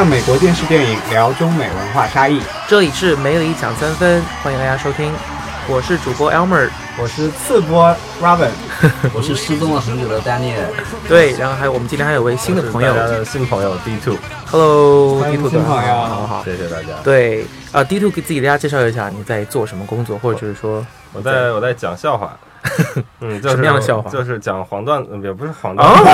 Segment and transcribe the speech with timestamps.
[0.00, 2.40] 看美国电视电影，聊中美文化差异。
[2.66, 5.12] 这里是梅里讲三分，欢迎大家收听，
[5.68, 8.48] 我是主播 Elmer，我是次播 Robin，
[9.12, 10.56] 我是失踪了很久的 Daniel。
[11.06, 14.16] 对，然后还有我们今天还有位新的朋友，大家的新朋友 D Two。
[14.50, 16.42] Hello，欢迎 D two 新朋友好好。
[16.46, 16.94] 谢谢大家。
[17.04, 22.34] 对，呃，D two 给自己大家介绍一下你在做什么工作，或者就是说，我在我在讲笑话，
[23.20, 26.10] 嗯， 就是什么样的笑话就是讲黄段，嗯也不是黄段子，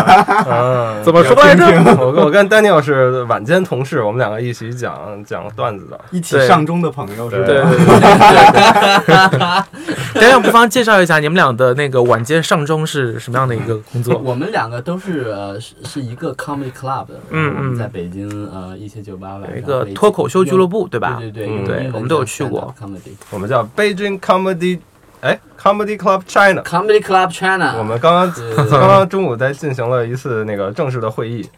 [0.51, 1.65] 嗯，怎么说来着？
[2.01, 6.01] 我跟我跟 Daniel 是晚间同事，我们两个一起讲讲段子的。
[6.11, 7.47] 一起上中的朋友是吧？
[7.47, 10.21] 对对对对对。
[10.21, 14.17] 大家 不妨介绍一下你们俩的那个晚间上中是什么样的一个工作？
[14.25, 21.17] 我们两个都是呃是是一个 comedy club 的，嗯嗯在北京呃一些酒吧晚上有一个脱口秀俱乐部，对吧？
[21.21, 24.79] 对对嗯对对我们都有去过 comedy 我们叫 Beijing Comedy，
[25.21, 26.63] 哎，Comedy Club China。
[26.63, 27.75] comedy club China。
[27.79, 28.31] 我们刚刚
[28.69, 31.49] 刚刚中午在进行了一次那个正式的会议，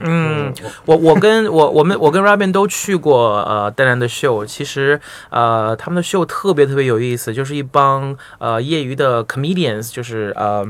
[0.00, 0.52] 嗯，
[0.84, 10.66] 我我跟我我们我跟 Robin 都去过呃戴兰的秀，其实呃他们的秀特别特别有意思，就是一帮呃业余的 comedians，就是呃。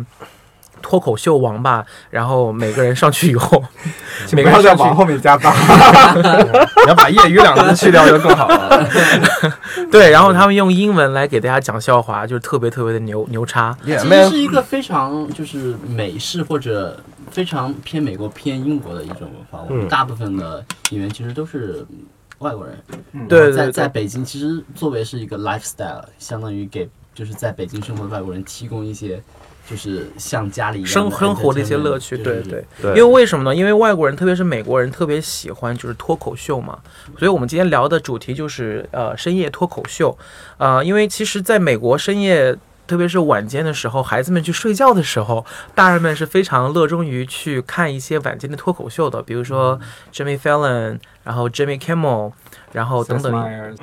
[0.82, 3.62] 脱口秀王吧，然后每个人上去以后，
[4.32, 5.52] 每个人上去在王后面加八。
[6.82, 8.86] 你要把业余两个字去掉就更好了。
[9.90, 13.76] 对，然后他们用英文来给大家讲笑话，就是特别特别的牛牛叉。
[13.86, 16.98] Yeah, 其实是一个非常就是美式或者
[17.30, 19.60] 非常偏美国偏英国的一种文化。
[19.68, 21.86] 我们嗯大部分的演员其实都是
[22.38, 22.76] 外国人。
[23.28, 29.22] 对在在北京，其实作为是一个 lifestyle，相当于给就是在北京生活的外国人提供一些
[29.68, 32.64] 就是像家里一样生生活的一些乐趣，对对对。
[32.80, 33.54] 对因为为什么呢？
[33.54, 36.78] 因为外国人，特别是美国人，特别喜欢就是脱口秀嘛，
[37.18, 40.16] 所以我们今天聊的主题就是呃深夜脱口秀，
[40.58, 42.56] 呃，因为其实在美国深夜。
[42.92, 49.80] 特别是晚间的时候，孩子们去睡觉的时候，大人们是非常乐衷于去看一些晚间的脱口秀的，比如说
[50.12, 52.32] Jimmy Fallon，然后 Jimmy Kimmel，
[52.72, 53.32] 然后等等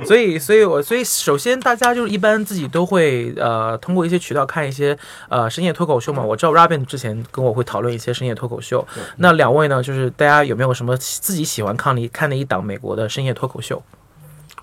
[0.06, 4.96] 所以，所以我所以首先大家就是一般自己都会呃通过一些渠道看一些
[5.28, 6.22] 呃深夜脱口秀嘛。
[6.22, 8.88] 我知道 Robin 之前跟我会讨论一些深夜脱口秀。
[9.18, 13.82] 那两位呢，就是大家有没有什么自己喜欢看的看的一档美国的深夜脱口秀？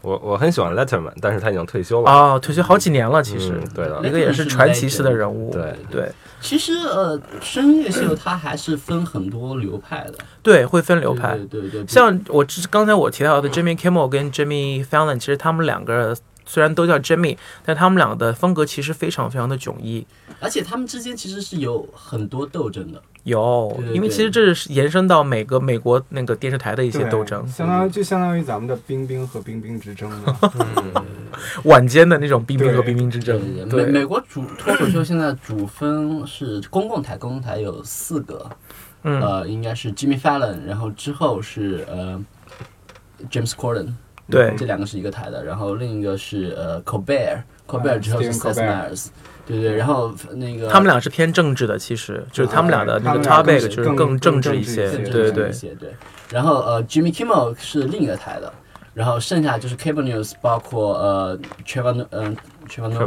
[0.07, 2.09] 我我很喜欢 Letterman，但是他已经退休了。
[2.11, 5.51] 哦，退休好几年了，其实、嗯对的一个也是传奇式的人物。
[5.53, 11.35] 对对其实呃，深夜秀它还是分很多流派的，对，会分流派。
[11.37, 20.07] 对对对，对像我刚才我提到的 Jimmy Kimmel 跟 Jimmy Fallon，其实他们两个虽然都叫 Jimmy，但他们两个的风格其实非常非常的迥异。
[20.41, 23.03] 而且他们之间其实是有很多斗争的。
[23.25, 30.39] 有对，对因为其实这是延伸到每个美国那个电视台的一些斗争，相当于就相当于咱们的冰冰和冰冰之争嘛。
[31.65, 33.41] 晚间的那种冰冰和冰冰之争。
[33.41, 38.49] 美对，美国主脱口秀现在主分是公共台，公共台有四个，
[39.03, 42.23] 嗯，呃，应该是 Jimmy Fallon，然后之后是呃
[43.29, 43.89] James Corden，
[44.29, 49.11] 对，这两个是一个台的，然后另一个是呃 Colbert，Colbert 之后是 Seth m e r s
[49.47, 55.51] 对对，然后那个他们俩是偏政治的，其实就是他们俩的那个 topic 就是更政治一些，对对对。
[55.79, 55.95] 对，
[56.31, 58.53] 然后呃 Jimmy Kimmel 是另一个台的，
[58.95, 62.37] 然后剩下就是 Cable News，包括呃 Trevor 嗯。
[62.69, 62.99] 全都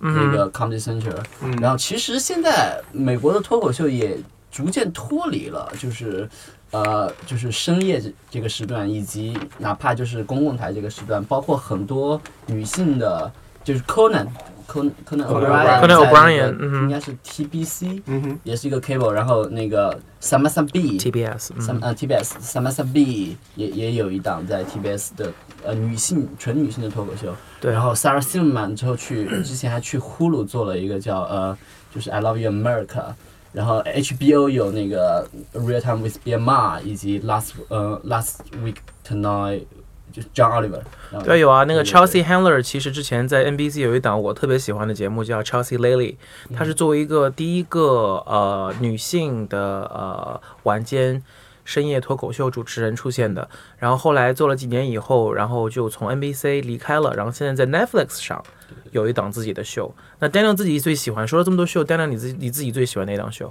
[0.00, 1.12] 那个 Comedy Central，、
[1.60, 4.16] 然后其实现在美国的脱口秀也
[4.52, 6.28] 逐渐脱离了，就是。
[6.72, 13.30] 呃，就是深夜这这个时段，以及哪怕就是公共台这个时段，包括很多女性的，
[13.62, 14.26] 就是 Conan。
[14.66, 25.10] Conan Conan O'Brien Conan 在那个 O'Brien，嗯哼应该是 TBC，嗯哼，也是一个 cable，然后那个 Samantha B，TBS，Sam 呃 TBS Samantha B 也也有一档在 TBS
[25.14, 25.30] 的
[25.62, 31.58] 呃女性纯女性的脱口秀，对然后 Sarah Silverman 之后去之前还去 Hulu 做了一个叫呃
[31.94, 33.12] 就是 I Love You America，
[33.52, 38.76] 然后 HBO 有那个 Real Time with BMR 以及 Last 呃 Last Week
[39.06, 39.64] Tonight
[40.12, 40.80] 就是 John Oliver，
[41.24, 46.16] 对，有啊，那个 Chelsea Handler 其实之前在 NBC 有一档我特别喜欢的节目叫 Chelsea Lily，
[46.54, 51.22] 她是作为一个第一个呃女性的呃晚间
[51.64, 53.48] 深夜脱口秀主持人出现的，
[53.78, 58.42] 然后后来做了几年以后，然后就从 NBC 离开了，然后现在在 Netflix 上
[58.90, 59.94] 有一档自己的秀。
[60.18, 63.50] 那 Daniel 自己最喜欢，说了这么多秀，Daniel 你自己你自己最喜欢哪档秀？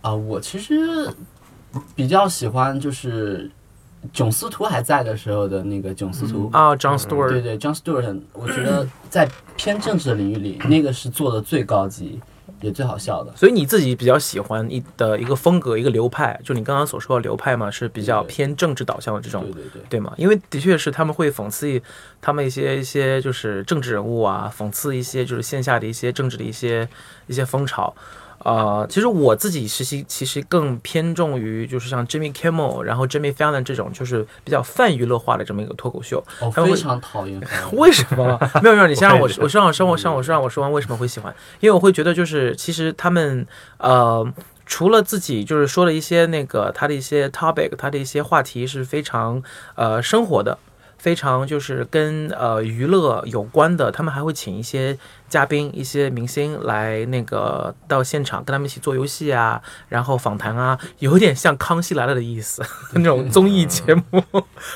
[0.00, 1.12] 啊、我其实
[1.94, 3.50] 比较喜欢就是
[4.14, 12.18] 囧司图还在的时候的那个囧司图啊，John Stewart，对对，John Stewart，我觉得在偏政治领域里，那个是做的最高级
[12.60, 13.34] 也最好笑的。
[13.36, 20.12] 所以你自己比较喜欢一的一个风格一个流派，就你刚刚所说的流派嘛，是比较偏政治导向的这种对对对，对吗？
[20.16, 21.80] 因为的确是他们会讽刺
[22.20, 26.88] 他们一些一些就是政治人物啊，讽刺一些就是线下的一些政治的一些
[27.26, 27.94] 一些风潮。
[28.44, 36.24] 呃，其实我自己实习其实更偏重于就是像 Jimmy Kimmel，然后 Jimmy Fallon 这种就是比较泛娱乐化的这么一个脱口秀。
[36.40, 37.40] 我他非常讨厌。
[37.72, 38.38] 为什么？
[38.62, 43.46] 没有没有，你先让我我也是我让我让我让我让我说完为什么会喜欢，因为我会觉得就是其实他们
[43.78, 44.26] 呃。
[44.66, 49.42] 除了自己就是说了一些那个他的一些 topic，他的一些话题是非常
[49.74, 50.56] 呃生活的，
[51.00, 54.98] 非常就是跟呃娱乐有关的，他们还会请一些
[55.30, 62.62] 嘉宾、一些明星来那个到现场跟他们一起做游戏啊，然后访谈啊，有点像《康熙来了》的意思
[62.92, 64.22] 那种综艺节目，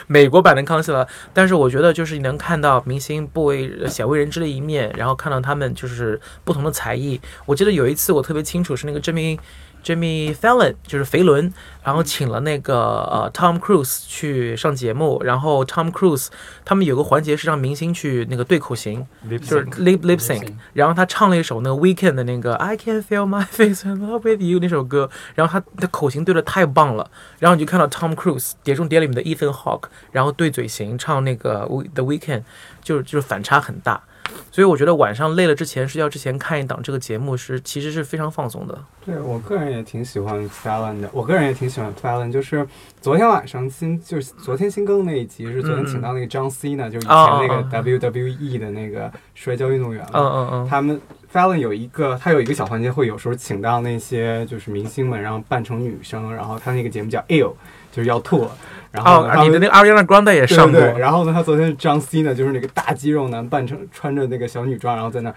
[0.06, 1.04] 美国版的《康熙来了》。
[1.34, 7.20] 但是我觉得就是你能看到明星不为鲜为人知的一面，然后看到他们就是不同的才艺。
[7.44, 9.38] 我记得有一次我特别清楚是那个 Jimmy
[9.84, 11.52] Jimmy Fallon，就是肥伦，
[11.82, 16.28] 然后请了那个呃 Tom Cruise 去上节目，然后 Tom Cruise
[16.64, 24.58] 他们有个环节是让明星去那个对口型，就是 lip lip sync，然后他唱了一首那个 Weekend 的那个 I Can Feel My Face in Love with You
[24.58, 32.44] 那首歌，然后他的口型对的太棒了，然后你就看到 Tom Cruise 碟中谍里面的 Ethan Hawke，然后对嘴型唱那个 We- The Weekend，
[32.82, 34.02] 就是就是反差很大。
[34.50, 38.78] 所以我觉得晚上累了之前睡觉之前看一档这个节目是其实是非常放松的。
[39.04, 42.66] 对我个人也挺喜欢 Fallon 的，我个人也挺喜欢 Fallon，就是
[43.00, 51.00] 昨天晚上新就是昨天新更那一集是昨天请到那个 John Cena，、就是以前那个 WWE 的那个摔跤运动员嘛，嗯嗯嗯，他们
[51.32, 57.52] Fallon 有一个，他有一个小环节，会有时候请到那些就是明星们，然后扮成女生，然后他那个节目叫 Ill，
[57.90, 58.48] 就是要吐，
[58.94, 65.34] 然后你的那个 Ariana Grande 也上过，对对对，然后呢，他昨天是张 C 呢，就是那个大肌肉男扮成穿着那个小女装，然后在那儿。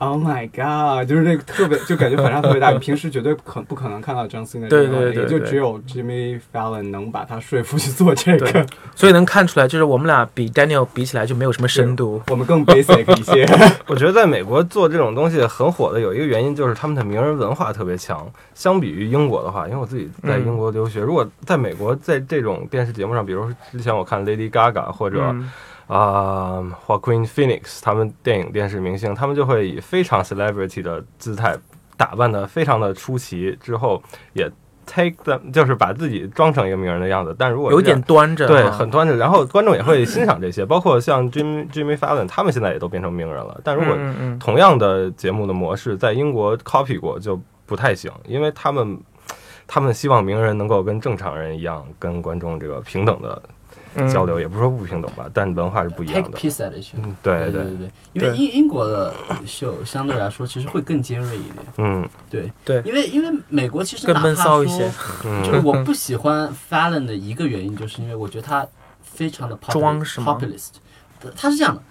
[0.00, 1.08] Oh my god！
[1.08, 2.70] 就是那个特别，就感觉反差特别大。
[2.70, 8.64] 你 平时绝对可不可能看到张 C 的对这样的对对对也就只有 Jimmy Fallon 能把他说服去做这个。
[8.94, 12.22] 所以能看出来，就是我们俩比 Daniel 比起来就没有什么深度。
[12.28, 13.44] 我们更 basic 一些。
[13.88, 18.24] 我觉得在美国做这种东西很火的有一个原因就是他们的名人文化特别强。
[18.54, 25.50] 相比于英国的话，因为我自己在英国留学，如果在美国在这种电视节目上，比如说之前我看 Lady Gaga 或者嗯
[25.88, 31.56] 啊，或 Queen Phoenix 他们电影电视明星，他们就会以非常 celebrity 的姿态
[31.96, 34.00] 打扮的非常的出奇，之后
[34.34, 34.48] 也
[34.86, 37.34] take them 就是把自己装成一个名人的样子。
[37.38, 43.60] 但如果有点端着，对，啊很端着，然后观众也会欣赏这些，包括像 Jimmy Jimmy Fallon 他们现在也都变成名人了。
[43.64, 43.96] 但如果
[44.38, 48.98] 同样的节目的模式在英国 copy 过就不太行，因为他们
[49.66, 53.54] 他们希望名人能够跟正常人一样，跟观众这个平等的嗯
[54.06, 56.38] 交流，也不是说不平等吧，但文化是不一 take 样的。
[56.38, 59.14] piece at it 嗯，对对，对对对，因为英英国的
[59.46, 62.08] 秀相对来说其实会更尖锐一点，嗯。
[62.30, 62.52] 对。
[62.64, 62.82] 对。
[62.84, 64.90] 因为因为美国其实更哪怕说闷骚一些。
[65.44, 68.66] 就是嗯，我不喜欢 Fallon 的一个原因，就是因为我觉得他
[69.02, 70.68] 非常的装是吗？populist，
[71.36, 71.82] 他是这样的。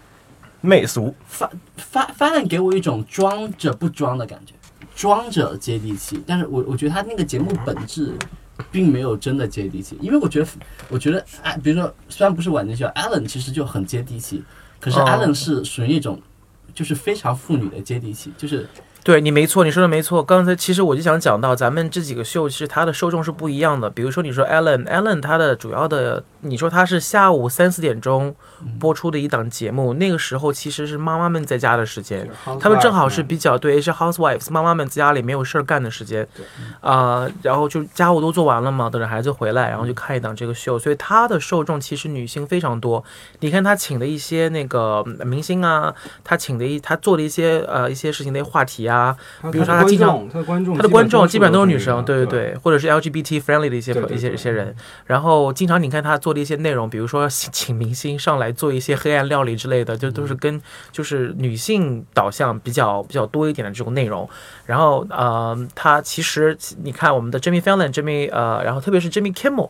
[0.62, 4.54] 媚俗，发发 Fallon 给我一种装着不装的感觉，
[4.96, 8.14] 装着接地气，但是我我觉得他那个节目本质
[8.72, 10.48] 并没有真的接地气，因为我觉得
[10.90, 14.44] 我觉得哎，比如说虽然不是晚间秀，Allen 其实就很接地气，
[14.80, 15.06] 可是哦。
[15.06, 16.22] Allen 是属于一种
[16.74, 18.68] 就是非常妇女的接地气，就是
[19.04, 20.22] 对你没错，你说的没错。
[20.22, 23.90] 刚才其实我就想讲到，咱们这几个秀其实它的受众是不一样的。
[23.90, 28.36] 比如说你说 Ellen，Ellen 它的主要的，你说它是下午三四点钟
[28.78, 32.30] 播出的一档节目，那个时候其实是妈妈们在家的时间，
[32.60, 36.46] 他们正好是比较对，是 housewives 妈妈们在家里没有事儿干的时间对，
[36.82, 43.02] 啊、然后就家务都做完了嘛，等着孩子回来，然后就看一档这个秀，所以他的受众其实女性非常多。
[43.40, 45.94] 你看他请的一些那个嗯明星啊，
[46.26, 49.16] 他请的一他做的一些呃一些事情的话题啊，
[49.52, 52.58] 比如说他经常他的观众，他的观众基本上都是女女生，对对对。
[52.64, 54.76] 或者是 LGBT friendly 的一些一些一些人。
[55.06, 64.28] 然后经常你看他做的一些内容，比如说请请明星上来做一些黑暗料理之类的，就都是跟就是女性导向比较比较多一点的这种内容。
[64.66, 69.70] 然后呃，他其实你看我们的 Jimmy Fallon、Jimmy 呃，然后特别是 Jimmy Kimmel，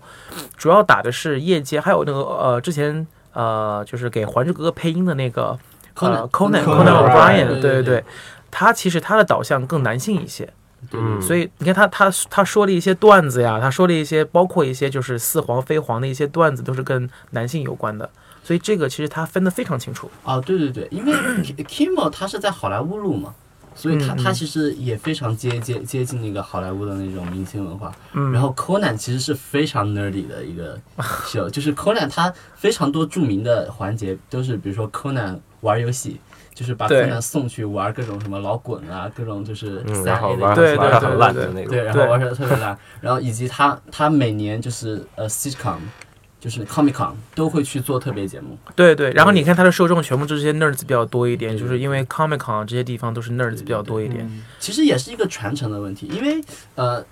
[0.56, 5.58] 主要打的是业界，还有那个呃之前呃就是给《还珠格格》配音的那个
[5.96, 8.04] 呃 Conan Conan O'Brien，对对对对，
[8.52, 10.52] 他其实他的导向更男性一些。
[10.92, 18.08] 对嗯所以你看他他他说了一些段子呀，他说了一些包括一些就是似黄非黄的一些段子，都是跟男性有关的。
[18.44, 20.10] 所以这个其实他分得非常清楚。
[20.24, 21.12] 啊，对对对，因为
[21.66, 23.34] Kimmel 他是在好莱坞录嘛，
[23.76, 27.92] 所以他他其实也非常接接接近那个好莱坞的那种明星文化。
[28.14, 30.80] 嗯，然后 Conan 其实是非常 nerdy 的一个
[31.26, 36.22] 秀，就是 Conan 他非常多著名的环节都是，比如说 Conan 玩游戏，
[36.58, 37.06] 就是把对。
[37.06, 45.78] Conan 送去玩各种什么老滚啊，各种就是嗯，三然后 A 玩的对对玩的很烂对的那种，对，然后玩的特别烂，然后以及他他每年就是呃 sitcom。
[46.40, 48.56] 就是 Comic Con 都会去做特别节目。
[48.76, 54.24] 对对，然后你看他的受众全部这些 nerds 比较多一点，对就是因为 Comic Con 这些地方都是 nerds 比较多一点。
[54.24, 54.44] 嗯。
[54.60, 56.40] 其实也是一个传承的问题，因为
[56.76, 57.04] 呃，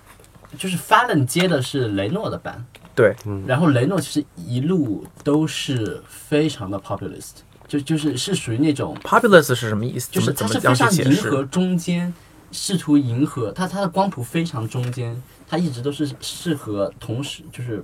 [0.56, 10.08] 就是 Fallon 接的是雷诺的班，对，嗯然后雷诺其实一路都是非常的 populist，就就是是属于那种 Populous 是什么意思？
[10.10, 10.90] 就是它是非常？
[10.96, 12.12] 迎合中间，
[12.52, 17.82] 试图迎合它它的光谱非常中间，它一直都是适合同时就是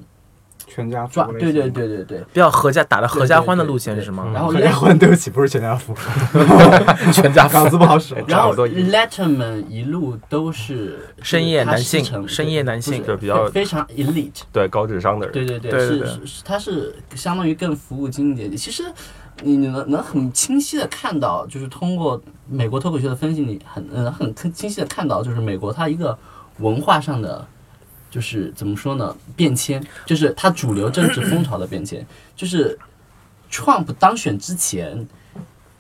[0.67, 2.19] 全家福抓，对对对对对。
[2.33, 4.31] 比较合家打的合家欢的对对对路线是吗？
[4.33, 5.93] 然后合家欢，对不起，不是全家福，
[7.13, 8.15] 全家稿子不好使。
[8.29, 18.57] 然后 Letterman 一路都是深夜男性深夜男性不是就比较非常 elite，对高智商的人，对对对，对对对是是是，它是相当于更服务经济阶级。
[18.57, 18.85] 其实
[19.43, 26.19] 你你能能很清晰的看到，就是通过美国脱口秀的分析，你很嗯很清晰的看到，就是美国它一个
[26.59, 27.47] 文化上的。
[28.11, 29.17] 就是怎么说呢？
[29.35, 32.07] 变迁，就是它主流政治风潮的变迁。
[32.37, 32.79] 就是
[33.51, 35.09] Trump 当选之前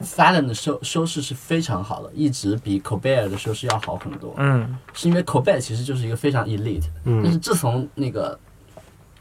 [0.02, 4.34] ，Fallon 的收收视是非常好的，一直比 Colbert 的收视要好很多。
[4.38, 8.40] 嗯，是因为 Colbert 其实就是一个非常 elite，、但是自从那个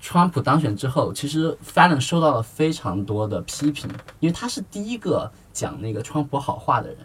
[0.01, 3.87] 川普当选之后，其实 Fallon 受到了非常多的批评，
[4.19, 6.97] 因为他是第一个讲那个川普好话的人，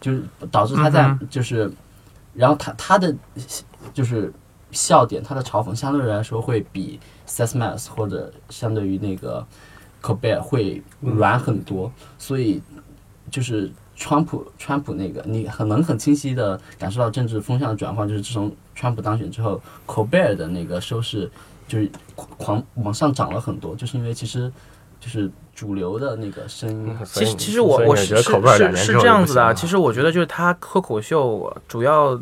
[0.00, 1.70] 就是导致他在嗯就是，
[2.32, 3.12] 然后他他的
[3.92, 4.32] 就是
[4.70, 9.44] 笑点，他的嘲讽相对来说会比 Seth Meyers 或者相对于那个
[10.00, 12.62] Colbert 会软很多，所以
[13.30, 21.30] 就是川普川普那个，你很能很清晰的感受到政治风向的转换，就是自从川普当选之后，Colbert 的那个收视
[21.68, 24.52] 就是狂狂往上涨了很多，就是因为其实
[25.00, 28.22] 就是主流的那个声音，其实其实我我是是
[28.76, 32.20] 是这样子的其实我觉得就是他脱口秀主要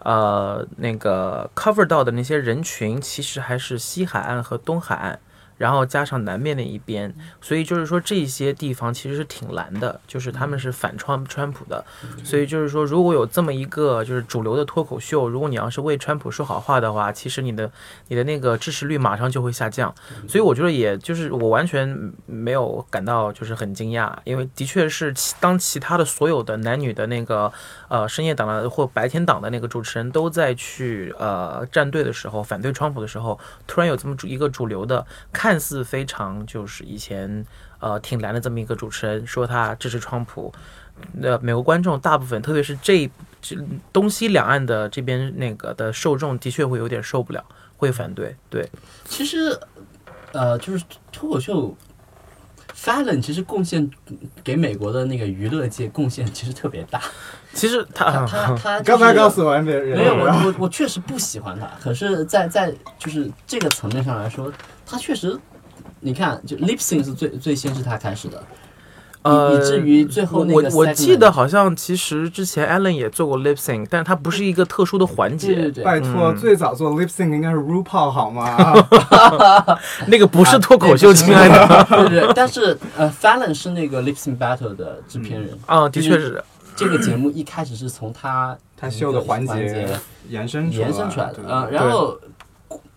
[0.00, 5.18] 呃那个 cover 到的那些人群，其实还是西海岸和东海岸。
[5.60, 11.84] 然后加上南面那一边，所以就是说这些地方其实是挺蓝的，就是他们是反川川普的，
[12.24, 17.70] 所以就是说如果有这么一个就是主流的脱口秀，如果你要是为川普说好话的话，其实你的
[18.08, 19.94] 你的那个支持率马上就会下降。
[20.26, 27.52] 所以我觉得也就是我完全没有感到就是很惊讶，因为的确是其当其他的所有的男女的那个
[27.88, 37.44] 呃深夜档的或白天档的那个主持人都在去呃站队的时候，反对川普的时候，突然有这么主一个主流的，看看似非常就是以前
[37.80, 40.52] 呃挺蓝的这么一个主持人说他支持川普。
[41.14, 43.10] 那，美国观众大部分，特别是这
[43.42, 43.56] 这
[43.92, 47.44] 东西两岸的这边那个的受众，的确会有点受不了，
[47.76, 48.36] 会反对。
[48.48, 48.70] 对，
[49.04, 49.58] 其实
[50.32, 51.76] 呃就是脱口秀。
[52.82, 53.90] Fallon 其实贡献
[54.42, 57.02] 给美国的那个娱乐界贡献其实特别大，
[57.52, 64.50] 其实他他他他、就是、刚才告诉完别人，没有，我我我确实不喜欢他，可是在，在就是这个层面上来说，
[64.86, 65.38] 他确实，
[66.00, 68.42] 你看，就 lip sync 是最最先是他开始的，
[69.22, 78.56] 呃，以以至于最后那个我我记得好像其实之前 Allen 也做过 lip sync，但是它不是一个特殊的环节，对对对，拜托，嗯最早做 lip sync 应该是 RuPaul 好吗？
[80.08, 81.86] 那个不是脱口秀，啊亲爱的。
[81.90, 86.42] 对 对对，但是呃，Fallon 是那个 lip sync battle 的制片人，啊，的确是，
[86.74, 89.86] 这个节目一开始是从他 他秀的环环节
[90.28, 92.18] 延伸延伸出来的，对嗯，然后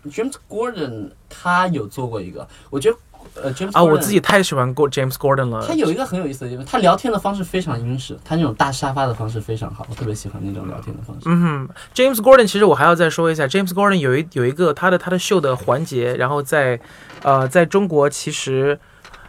[0.10, 2.98] James Gordon 他有做过一个，我觉得
[3.42, 5.74] 呃 James 啊，我自己太喜欢过 James Gordon 了他。
[5.74, 11.24] 有一个很有意思的地方，他聊天的方式非常英式，他那种大沙发的方式非常好，我特别喜欢那种聊天的方式。
[11.26, 16.80] 嗯哼，James Gordon，其实我还要再说一下，James Gordon 有一有一个他的他的秀的环节，然后在
[17.24, 18.80] 呃在中国其实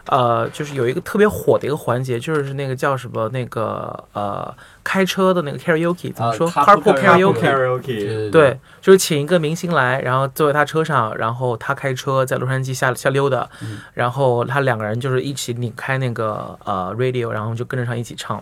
[0.07, 13.79] 呃就是有一个特别火的一个环节，就是那个叫什么那个呃开车的那个 karaoke 怎么说、啊 carpool karaoke 对，就是请一个明星来，然后坐在他车上，然后他开车在洛杉矶下下溜达，嗯。
[13.93, 18.41] 然后他两个人就是一起拧开那个呃 radio，然后就跟着上一起唱。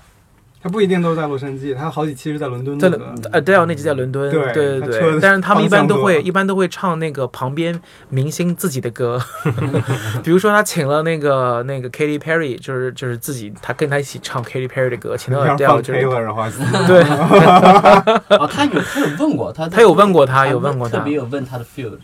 [0.64, 2.88] 他不一定都是在洛杉矶，他好几期是在伦敦的。
[2.90, 3.02] 伦
[3.34, 7.78] 呃 Adele 那集在伦敦，对对对但是他们一般都会一般都会唱那个旁边
[8.08, 9.22] 明星自己的歌，
[10.24, 16.00] 比如说他请了那个那个 Katy Perry，就是就是自己他跟他一起唱 Katy Perry 的歌，请到要 Adele 就是
[16.88, 17.04] 对
[18.40, 21.98] 哦，他有他有问过他，他有问过他有问过他特别有问他的 field，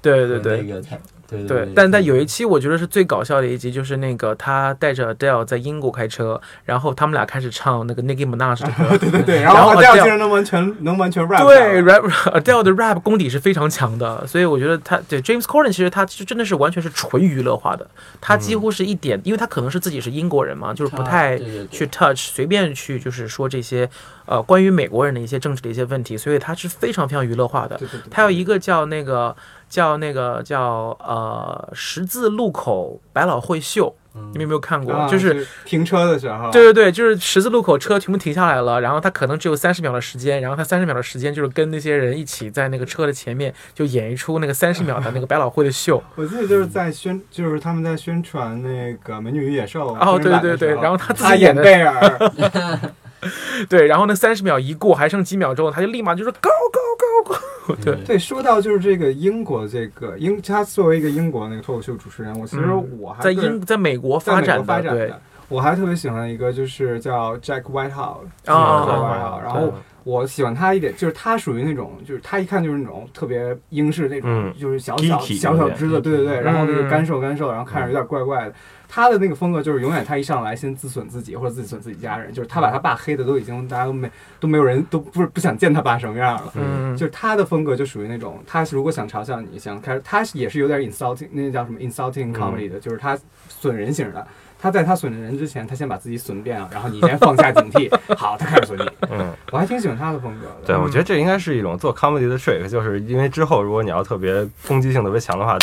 [0.00, 0.96] 对对对那个他
[1.28, 12.02] 对对，但但有一期我觉得是最搞笑的一集，就是那个他带着 Adele 在英国开车，然后他们俩开始唱那个 Nicki Minaj 的歌，对对对，然后 Adele 竟然能完全能完全 rap，对，rap
[12.38, 17.88] Adele 的 rap 功底是非常强的，所以我觉得他对 James Corden 其实他就真的是完全是纯娱乐化的，
[18.20, 21.66] 他几乎是一点，因为他可能是自己是英国人嘛，就是不太对对对。
[21.68, 23.88] 去 touch 随便去就是说这些
[24.32, 27.76] 呃关于美国人的一些政治的一些问题，所以他是非常非常娱乐化的。
[27.76, 29.36] 对对对，他有一个叫那个
[29.68, 34.94] 叫那个叫呃十字路口百老汇秀，你们有没有看过？
[34.94, 46.02] 啊就是停车的时候，对对对，就是十字路口车全部停下来了，然后他可能只有三十秒的时间，然后他三十秒的时间就是跟那些人一起在那个车的前面就演一出那个三十秒的那个百老汇的秀。
[46.16, 52.32] 我记得就是在宣，就是他们在宣传那个《美女与野兽》哦，对对对然后他自己演的演贝尔
[53.68, 56.78] 对，然后那三十秒一过，还剩几秒钟，他就立马就说 go go
[57.24, 57.76] go go。
[57.84, 78.54] 对，对，说到就是这个英国这个英，他作为一个英国那个脱口秀主持人，我其实嗯我还在英在美国发展的，发展的，我还特别喜欢一个就是叫 Jack Whitehall，啊 Whitehall，然后我喜欢他一点，就是他属于那种，就是他一看就是那种特别英式那种，嗯就是小小小小只的，对对对，然后那个嗯干瘦干瘦，然后看着有点怪怪的。
[78.94, 86.52] 他的那个风格就是永远他一上来先自损自己或者自损自己家人，就是他把他爸黑的都已经大家都没都没有人都不是不想见他爸什么样了。
[86.56, 93.18] 嗯，就是他的风格就属于那种，他如果想嘲笑你，想开，他也是有点 insulting，那叫什么 insulting comedy 的，就是他
[93.48, 94.26] 损人型的。
[94.58, 98.88] 他在他损人之前，他先把自己损遍了，然后你先放下警惕， 好，他开始损你。
[99.10, 100.66] 嗯，我还挺喜欢他的风格的。
[100.66, 105.58] 对，我觉得这应该是一种做 comedy 的 trick，就是因为之后如果你要特别攻击性特别强的话，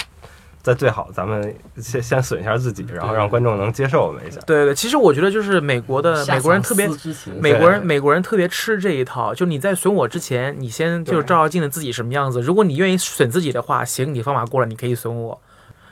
[0.61, 4.39] 在最好咱们先先损一下自己，然后让观众能接受我们一下。
[4.45, 6.87] 对对，其实我觉得就是美国的美国人特别
[7.39, 12.41] 美国人美国人特别吃这一套，就你在损我之前，你先就是照照镜子自己什么样子。
[12.41, 15.41] 如果你愿意损自己的话，行，你方法过了，你可以损我。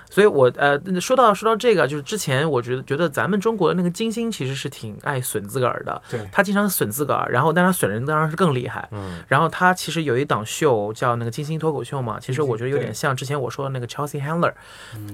[0.10, 8.88] 所以我呃说到说到这个，就是之前我觉得觉得咱们中国的那个金星其实是挺爱损自个儿的，对他经常损自个儿，然后但他损人当然是更厉害。
[8.92, 14.54] 嗯，然后他其实有一档秀叫那个金星脱口秀嘛，其实我觉得有点像之前我说的那个 Chelsea Handler，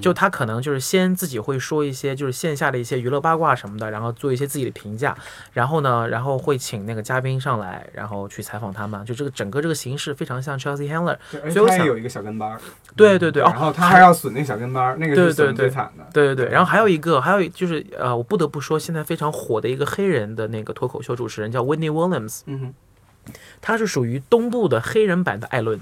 [0.02, 5.18] 就他可能就是先自己会说一些就是线下的一些娱乐八卦什么的，然后做一些自己的评价，
[5.54, 11.18] 然后呢，然后会请那个嘉宾上来，然后去采访他们，就这个整个这个形式非常像 Chelsea Handler。
[11.52, 12.60] 所以我想有一个小跟班儿，
[12.96, 16.06] 对对对，哦然，后他还要损那个小跟班儿，那个对是损对对最惨的。
[16.14, 25.80] 对对对，然后还有一个，还有就是呃，我不得不说，现在非常火的一个黑人的那个脱口秀主持人叫 Whitney Williams，嗯哼，他是属于东部的黑人版的艾伦。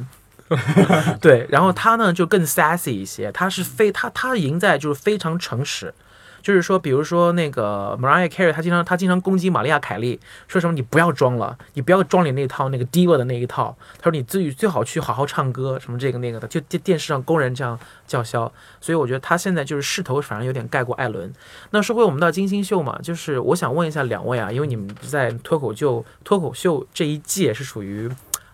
[1.22, 5.94] 对，然后他呢就更 sassy 一些，他是非他他赢在就是非常诚实，
[6.42, 21.32] 就是说，比如说那个 Mariah Carey，他经常他经常攻击玛丽亚凯莉，说什么你不要装了，你不要装你那套那个 diva 的那一套，他说你自己最好去好好唱歌，什么这个那个的，就电电视上公然这样叫嚣，所以我觉得他现在就是势头反而有点盖过艾伦。
[21.70, 28.10] 那说回我们到金星秀嘛，就是我想问一下两位啊，因为你们在脱口秀脱口秀这一届是属于。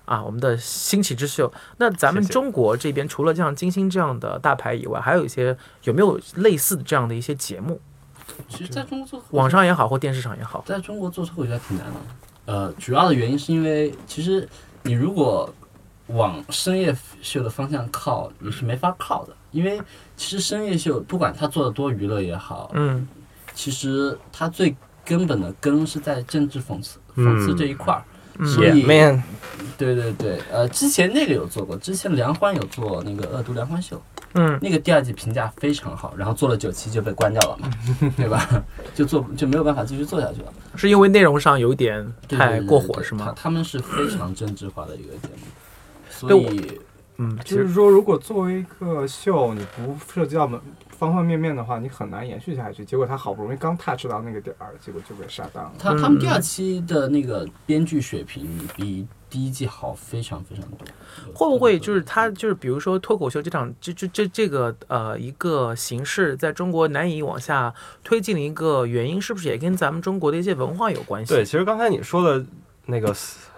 [0.08, 1.52] 啊，我们的兴起之秀。
[1.78, 7.80] 那咱们中国这边除了像金星这样的大牌以外，还有一些有没有类似的这样的一些节目？
[8.48, 10.64] 其实在中国做网上也好，或电视上也好。
[10.66, 11.94] 在中国做脱口秀还挺难的。
[12.46, 14.48] 呃，主要的原因是因为其实
[14.84, 15.54] 你如果
[16.08, 19.82] 往深夜秀的方向靠，你是没法靠的，因为
[20.16, 23.06] 其实深夜秀不管他做的多娱乐也好，嗯
[23.54, 28.00] 其实它最根本的根是在政治讽刺嗯讽刺这一块儿。
[28.00, 28.14] 嗯
[28.46, 29.24] 所以 Yeah, man，
[29.78, 34.02] 对对对，呃，之前那个有做过，之前梁欢有做那个恶毒梁欢秀，
[34.34, 37.70] 嗯那个第二季评价非常好，然后做了九期就被关掉了嘛，
[38.16, 38.48] 对吧？
[38.94, 40.54] 就做就没有办法继续做下去了。
[40.76, 43.26] 是因为内容上有点太过对对对火是吗？
[43.28, 45.48] 他他们是非常政治化的一个节目，
[46.10, 46.80] 所以
[47.18, 50.60] 嗯，其实就是说，如果作为一个秀，你不涉及到门
[50.98, 52.84] 方方面面的话，你很难延续下去。
[52.84, 55.74] 结果他好不容易刚 touch 到那个点儿，结果就被杀档了。
[55.78, 60.80] 他嗯他们第二期的那个编剧水平比第一季好非常非常多。
[61.34, 71.34] 会不会就是他就是比如说脱口秀这场这这这这个呃一个形式在中国难以往下推进的一个原因，是不是也跟咱们中国的一些文化有关系？
[71.34, 72.46] 对，其实刚才你说的
[72.88, 73.14] 那个，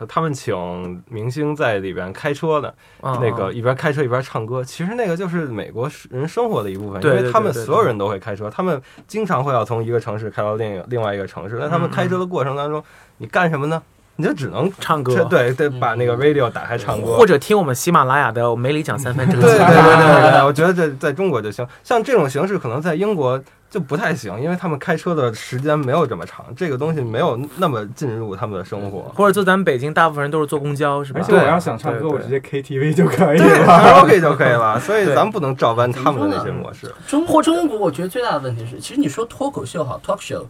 [0.07, 11.57] 他们请明星在里边开车的，嗯，那个一边开车一边唱歌，其实那个就是美国人生活的一部分，因为他们所有人都会开车，他们经常会要从一个城市开到另一个另外一个城市。
[11.59, 12.83] 那他们开车的过程当中，
[13.17, 13.81] 你干什么呢？
[14.15, 19.43] 你就只能唱歌对对，把那个 radio 打开唱歌，或者听我们喜马拉雅的《梅里讲三分》这个。
[19.43, 21.65] 对对对对对， 我觉得这在中国就行。
[21.85, 29.01] 像这种形式，可能在英国就不太行，因为他们开车的时间没有这么长，这个东西没有那么进入他们的生活。
[29.15, 31.19] 或者就咱们北京，大部分人都是坐公交，是吧？
[31.21, 33.65] 而且我要想唱歌，我直接 KTV 就可以对，了。
[33.65, 36.91] 卡拉 OK 就可以了，所以咱们不能照搬他们的那些模式。
[37.07, 40.45] 中国中国，我觉得最大的问题是，其实你说脱口秀好，talk show，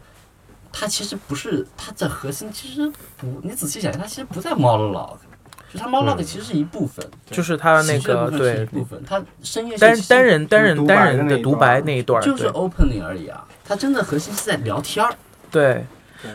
[0.71, 5.17] 它其实不是它的核心，其实不，你仔细想，它其实不在 monologue，
[5.71, 15.13] 就它 monologue 其实是一部分，就是他那个对部分是一部分，它深夜单单人单人单人的独白那一段，就是 opening 而已啊，它真的核心是在聊天儿。
[15.51, 15.85] 对。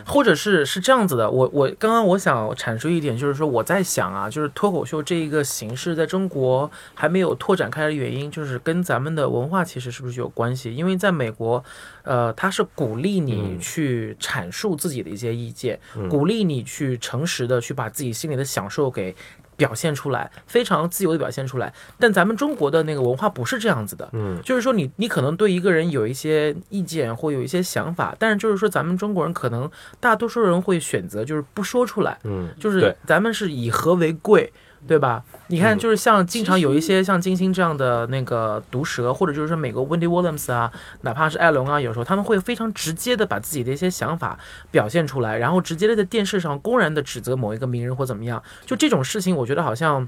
[0.05, 10.75] 或者是是这样子的，我我刚刚我想阐述一点，就是说我在想啊，就是脱口秀这一个形式在中国还没有拓展开来的原因，就是跟咱们的文化其实是不是有关系？
[10.75, 11.63] 因为在美国，
[12.03, 13.59] 呃，它是鼓励你嗯。
[13.59, 16.07] 去阐述自己的一些意见，嗯。
[16.07, 19.15] 鼓励你去诚实的去把自己心里的享受给
[19.55, 21.73] 表现出来，非常自由的表现出来。
[21.99, 34.51] 但咱们中国的那个文化不是这样子的，嗯就是说你你可能对一个人有一些意见或有一些想法，但是就是说咱们中国人可能大多数人会选择就是不说出来，嗯，就是咱们是以和为贵。
[34.87, 35.23] 对吧？
[35.47, 40.71] 你看，嗯就是像经常有一些像金星这样的那个毒舌，或者就是说美国 Wendy Williams 啊，
[41.01, 44.37] 哪怕是艾伦啊，有时候他们会非常直接的把自己的一些想法
[44.71, 48.41] 表现出来，然后直接的在电视上公然的指责某一个名人或怎么样。
[48.65, 50.07] 就这种事情，我觉得好像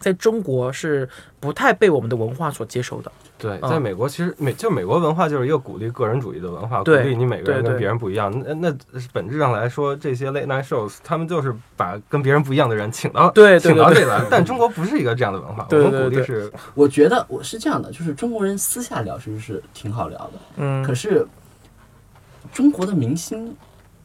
[0.00, 1.08] 在中国是
[1.38, 3.12] 不太被我们的文化所接受的。
[3.38, 8.30] 对，嗯在美国其实美就美国文化就是一个鼓励个人主义的文化，鼓励你每个人跟别人不一样。
[8.46, 8.76] 那那
[9.12, 14.26] 本质上来说，这些 late night shows 他们就是把跟别人不一样的人请到对请到这里来。
[14.30, 21.26] 但中国不是一个这样的文化，对我们鼓对对励是我觉得我是这样的，就是中国人私下聊其实是挺好聊的，嗯可是
[22.52, 23.56] 中国的明星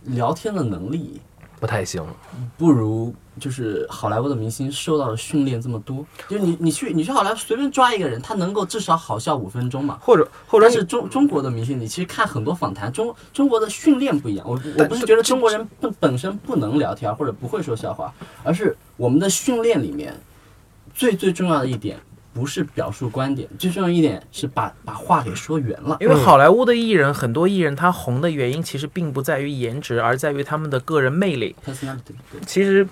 [0.04, 1.20] 聊天的能力
[1.60, 2.06] 不太行。
[2.58, 6.06] 不如就是好莱坞的明星受到的训练这么多。
[6.28, 9.98] 就你你去你去好莱坞随便抓一个人，他能够至少好笑五分钟嘛。
[10.02, 14.48] 或者或者是中中国的明星，你其实看很多访谈，中中国的训练不一样。
[14.48, 20.14] 我我不是觉得中国人本本身不能聊天或者不会说笑话，而是我们的训练里面
[20.94, 21.98] 最最重要的一点，
[22.34, 25.98] 不是表述观点，最重要一点是把把话给说圆了。
[26.00, 31.56] 因为好莱坞的艺人，很多艺人他红的原因其实并不在于颜值，而在于他们的个人魅力。
[32.46, 32.88] 其实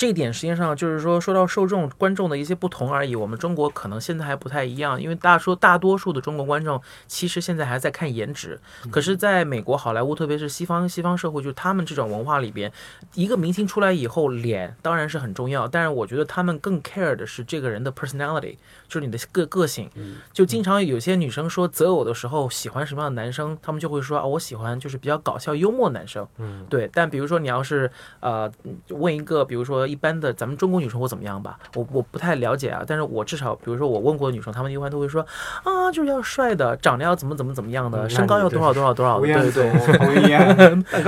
[0.00, 3.14] 这一点实际上就是说，说到受众观众的一些不同而已。
[3.14, 8.58] 我们中国可能现在还不太一样，因为大说大多数的中国观众其实现在还在看颜值，
[8.90, 12.72] 可是在美国好莱坞，特别是西方西方社会，就是他们这种文化里边，
[13.12, 18.56] 一个明星出来以后，脸当然是很重要，但是我觉得他们更 care 的是这个人的 personality，
[18.88, 19.90] 就是你的个个性。
[20.32, 26.26] 就经常有些女生说择偶的时候喜欢什么样的男生，他们就会说啊，我喜欢就是比较搞笑幽默的男生。
[26.38, 26.88] 嗯，对。
[26.90, 28.50] 但比如说你要是呃
[28.88, 35.20] 问一个，比如说一般的咱们中国女生会怎么样吧，我我不太了解啊，但是我至少比如说我问过的女生，她们一般都会说
[35.64, 39.70] 啊，就是要帅的，长得要怎么怎么怎么样的，嗯身高要多少多少多少对、对。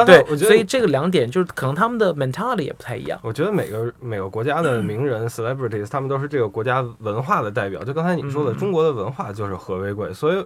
[0.04, 0.36] 对。
[0.36, 3.18] 所以这个两点就是可能他们的 mentality 也不太一样。
[3.22, 7.84] 我觉得每个每个国家的名人 celebrities，他们都是这个国家文化的代表。
[7.84, 10.44] 就刚才你说的，嗯中国的文化就是和为贵，所以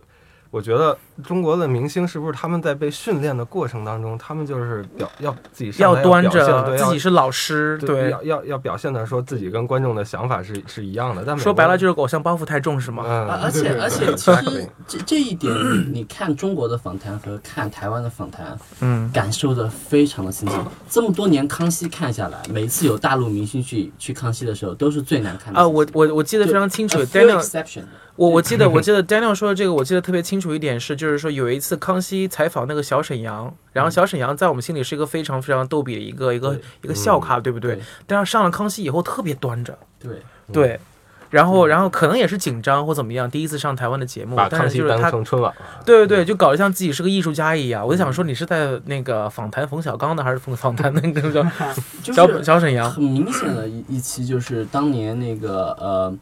[0.51, 11.25] 我觉得中国的明星是不是他们在被训练的过程当中，他们就是表要自己上要端着自己是老师，对对，要要要表现的说自己跟观众的想法是是一样的。
[11.27, 13.05] 但说白了就是偶像包袱太重，是吗？
[13.07, 20.55] 嗯，而而且而且，其实这这一点，你你看中国的访谈和看台湾的访谈，嗯，感受的非常的亲切。
[20.89, 25.67] 这么多年康熙看下来，每次有大陆明星去去康熙的时候，都是最难看的啊。
[25.67, 27.83] 我我我记得非常清楚 exception
[28.17, 37.83] 我我记得我 记得 Daniel 说的这个，我记得特别清楚一点是，就是说有一次康熙采访那个小沈阳，然后小沈阳在我们心里是一个非常非常逗比的一个一个一个笑咖，对不对对？
[38.07, 40.81] 但是上了康熙以后特别端着，对，对。
[41.29, 45.83] 然后，然后可能也是紧张或怎么样，第一次上台湾的节目把，康熙当但是就是他，成春晚了。
[45.85, 47.85] 对对对，就搞得像自己是个艺术家一样。
[47.85, 51.43] 我就想说，你是在那个访谈冯小刚的，还是访访谈那个叫
[52.15, 52.89] 小小沈阳？
[52.89, 56.15] 很明显的一一期，就是当年那个呃，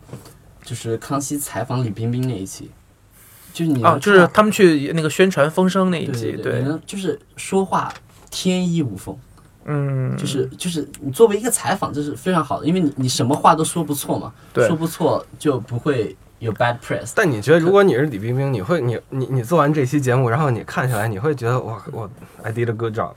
[0.64, 2.70] 就是康熙采访李冰冰那一期，
[3.53, 7.92] 就是你啊，就是他们去那个宣传风声那一对集，对，就是说话
[8.31, 9.16] 天衣无缝。
[9.66, 17.12] 嗯，就是就是你作为一个采访，这是非常好的，因为你你什么话都说不错嘛，对说不错就不会有 bad press。
[17.14, 22.11] 但你觉得，如果你是李冰冰，你会你你你做完这期节目，然后你看下来，你会觉得哇，我
[22.42, 23.12] I did a good job，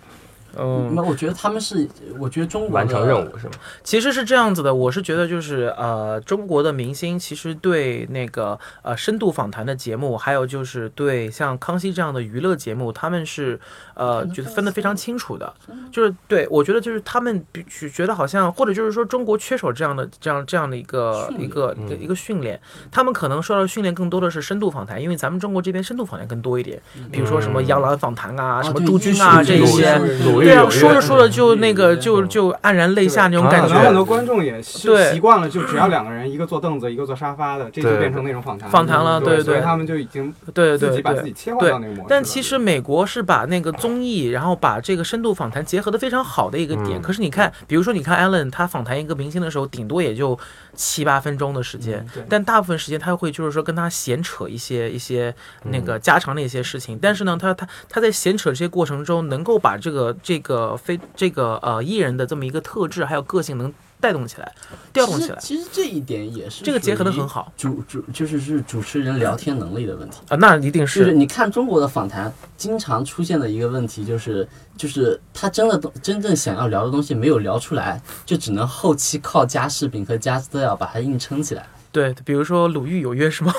[0.59, 1.87] 嗯，那我觉得他们是，
[2.19, 3.53] 我觉得中国的完成任务是吗？
[3.83, 13.59] 其实是这样子的，我是觉得就是呃，中国的明星其实对那个呃深度访谈的节目，还有就是对像康熙这样的娱乐节目，他们是
[13.93, 15.53] 呃觉得分得非常清楚的。
[15.91, 22.59] 就是对我觉得就是他们比觉得好像，或者就是说中国缺少这样的这样这样的一个一个一个训练，
[22.91, 29.99] 他们可能受到的训练更多的是深度访谈，因为咱们中国这边深度访谈更多一点，比如说什么嗯杨澜访谈啊，什么朱军啊这些。
[30.47, 34.05] 对啊，说着说着就那个嗯就就黯然泪下那种感可能很多觉。
[34.07, 41.29] 观众也习惯了，就只要两个人，一个坐凳子，一个坐沙发的，这就变成那种访谈访谈了对对对所以他们就已经对对自己把自对。
[41.29, 42.05] 己切换到那个模式。
[42.09, 46.99] 但其实美国是把那个综艺，然后把这个深度访谈结合的非常好的一个点。
[46.99, 50.37] 嗯可是你看，比如说你看 Allen 他访谈一个明星的时候，顶多也就
[50.77, 56.97] 七八分钟的时间，嗯但大部分时间他会就是说跟他闲扯一些一些那嗯个家常的一些事情。
[57.01, 64.53] 但是呢，他他他在闲扯这些过程中，能够把这个这个非这个呃艺人的这么一个特质还有个性能带动起来，
[64.93, 70.17] 调动起来，其实这一点也是这个结合的很好主主就是是主持人聊天能力的问题。
[70.29, 81.65] 啊，那一定是就是是你看中国的访谈，经常出现的一个问题就是，就是他真的真正想要聊的东西没有聊出来，就只能后期靠加视频和加资料把它硬撑起来。
[81.91, 83.53] 对，比如说鲁豫有约是吗？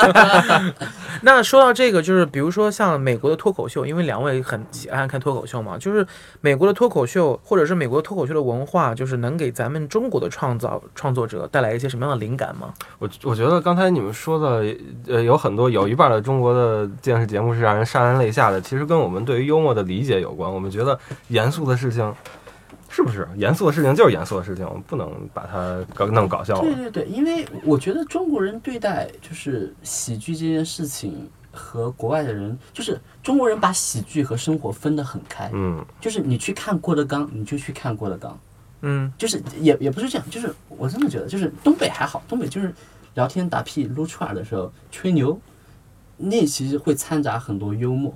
[1.22, 6.06] 那说到这个，就是比如说像美国的脱口秀，因为两位很喜爱看脱口秀嘛，就是
[6.40, 12.74] 美国的脱口秀或者是美国脱口秀的文化，就是能给咱们中国的创造创作者带来一些什么样的灵感吗？
[12.98, 14.74] 我我觉得刚才你们说的，
[15.06, 20.50] 呃，有很多有一半的中国的电视节目是让人潸然泪下的，其实跟我们对于幽默的理解有关。
[20.52, 22.14] 我们觉得严肃的事情，
[22.92, 26.62] 是不是严肃的事情就是严肃的事情，我们不能把它搞弄搞笑了。
[26.62, 38.38] 对对对，因为我觉得中国人对待就是喜剧这件事情和国外的人，就是中国人把喜剧和生活分得很开，嗯，就是你去看郭德纲，你就去看郭德纲。
[38.82, 42.74] 嗯，就是也也不是这样，就是我真的觉得，就是东北还好，东北就是
[43.14, 45.38] 聊天打屁撸串儿的时候吹牛，
[46.16, 48.12] 那其实会掺杂很多幽默。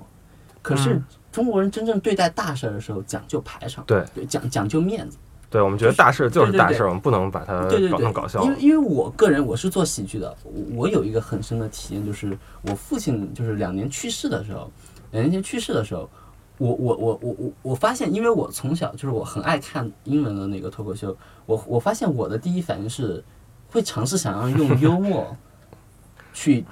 [0.61, 1.03] 可是嗯
[1.35, 4.05] 中国人真正对待大事儿的时候讲究排场，对。
[4.13, 5.17] 对，讲讲究面子，
[5.49, 6.57] 对，我们觉得大事就是对对对。
[6.59, 7.89] 大事，我们不能把它搞对对。
[7.89, 8.41] 对弄搞笑。
[8.45, 14.71] 因为因为我个人我是做喜剧的，我我有一个很深的体验，就是我父亲就是两年去世的时候，
[15.11, 16.09] 两年前去世的时候，
[16.57, 21.13] 我我我我我我发现，因为我从小就是我很爱看英文的那个脱口秀，
[21.45, 23.21] 我我发现我的第一反应是
[23.69, 25.35] 会尝试想要用幽默
[26.33, 26.63] 去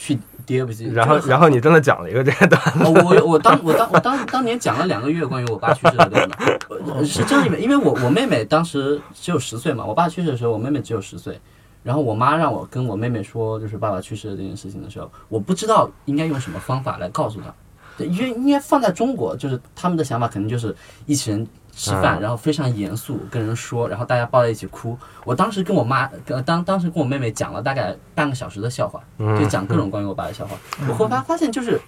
[0.00, 6.36] 去 deal with it，然后然后你真的讲了一个这个段子，哦，我我当我当我当当年讲了两个月关于我爸去世的段子，
[6.94, 11.38] 呃是这样因为因为我我妹妹当时只有十岁嘛，我爸去世的时候我妹妹只有十岁，
[11.82, 17.52] 然后我妈让我跟我妹妹说就是爸爸去世的这件事情的时候，我不知道应该用什么方法来告诉她，
[17.98, 24.96] 对因为应该放在中国就是他们的想法肯定就是一群人吃饭，嗯然后非常严肃跟人说，然后大家抱在一起哭。
[25.24, 30.56] 我当时跟我妈，呃当当时跟我妹妹讲了大概半个小时的笑话，就嗯，讲各种关于我爸的笑话。
[30.88, 31.80] 我后来发现，就是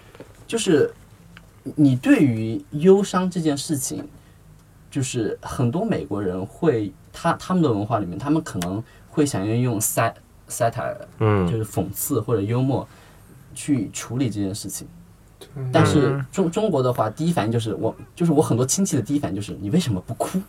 [0.47, 0.93] 就是
[1.75, 4.09] 你对于忧伤这件事情，
[4.91, 10.15] 就是很多美国人会他他们的文化里面，他们可能会想要用 sat
[10.49, 12.87] satire，就嗯，是讽刺或者幽默
[13.55, 14.87] 去处理这件事情。
[15.73, 20.41] 但是嗯中中国的话，第一反应就是我，就是我很多亲戚的第一反应就是你为什么不哭？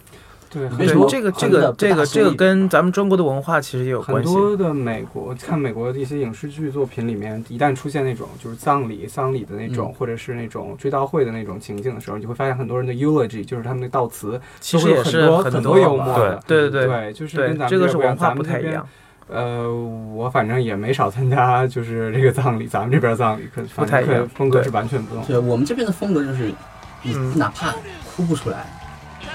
[0.49, 4.31] 对，为什么对这个这很多的个这个这个跟咱们中国的文化其实也有很关系。
[4.31, 16.39] 多的美国看美国的一些影视剧作品里面，一旦出现那种就是葬礼、丧礼的那种，嗯或者是那种追悼会的那种情景的时候，你会发现很多人的 eulogy 就是他们的悼词，其实也是很很多幽默的。
[16.45, 18.87] 对对对对，就是跟咱们这个是文化不太一样。
[19.33, 19.67] 呃，
[20.13, 25.25] 我反正也没少参加，就是这个葬礼，咱们这边葬礼可不太一样风格是完全不同。
[25.25, 26.53] 对我们这边的风格就是，
[27.01, 27.73] 你嗯哪怕
[28.15, 28.65] 哭不出来，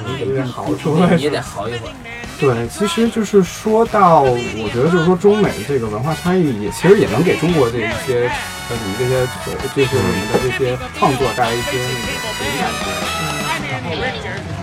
[0.07, 1.93] 你得硬嚎出来你也得嚎一会儿。
[2.39, 8.31] 对，其实就是说到，我觉得就是说中美这个文化差异也其实也能给中国这一些
[8.71, 9.27] 呃你们这些
[9.75, 12.71] 这些你们的这些创作带来一些那个灵感。
[13.69, 14.58] I'm Richard.